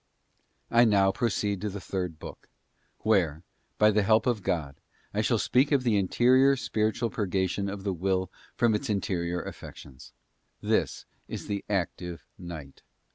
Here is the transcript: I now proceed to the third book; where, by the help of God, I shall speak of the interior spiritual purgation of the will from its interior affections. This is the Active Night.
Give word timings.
I 0.71 0.83
now 0.83 1.11
proceed 1.11 1.61
to 1.61 1.69
the 1.69 1.79
third 1.79 2.17
book; 2.17 2.49
where, 3.01 3.43
by 3.77 3.91
the 3.91 4.01
help 4.01 4.25
of 4.25 4.41
God, 4.41 4.81
I 5.13 5.21
shall 5.21 5.37
speak 5.37 5.71
of 5.71 5.83
the 5.83 5.95
interior 5.95 6.55
spiritual 6.55 7.11
purgation 7.11 7.69
of 7.69 7.83
the 7.83 7.93
will 7.93 8.31
from 8.55 8.73
its 8.73 8.89
interior 8.89 9.43
affections. 9.43 10.11
This 10.59 11.05
is 11.27 11.45
the 11.45 11.63
Active 11.69 12.25
Night. 12.39 12.81